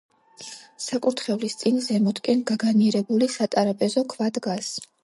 საკურთხევლის 0.85 1.57
წინ, 1.61 1.77
ზემოთკენ 1.89 2.43
გაგანიერებული 2.53 3.31
სატრაპეზო 3.39 4.07
ქვა 4.17 4.37
დგას. 4.41 4.79